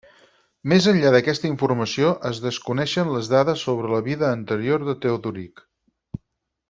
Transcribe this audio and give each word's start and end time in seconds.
Més 0.71 0.85
enllà 0.91 1.11
d'aquesta 1.15 1.45
informació, 1.49 2.09
es 2.29 2.39
desconeixen 2.45 3.13
les 3.17 3.29
dades 3.35 3.67
sobre 3.69 3.93
la 3.93 4.01
vida 4.09 4.33
anterior 4.39 4.89
de 4.89 4.97
Teodoric. 5.05 5.63